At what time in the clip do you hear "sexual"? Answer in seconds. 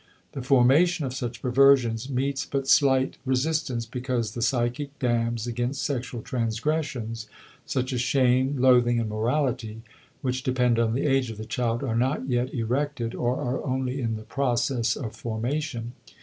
5.83-6.23